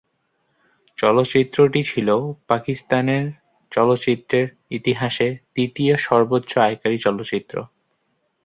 চলচ্চিত্রটি 0.97 1.81
ছিলো 1.83 2.15
পাকিস্তানের 2.47 3.25
চলচ্চিত্রের 3.71 4.47
ইতিহাসে 4.71 5.27
তৃতীয় 5.55 5.93
সর্বোচ্চ 5.97 6.51
আয়কারী 6.59 6.97
চলচ্চিত্র। 6.97 7.55